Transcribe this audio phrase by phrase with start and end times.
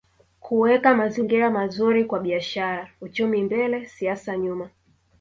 [0.39, 4.69] Kuweka mazingira mazuri kwa biashara uchumi mbele siasa nyuma